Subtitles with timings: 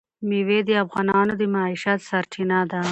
[0.27, 2.79] مېوې د افغانانو د معیشت سرچینه ده.